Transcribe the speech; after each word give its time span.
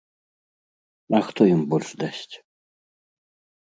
А 1.19 1.21
хто 1.29 1.41
ім 1.53 1.61
больш 1.77 1.89
дасць? 2.07 2.35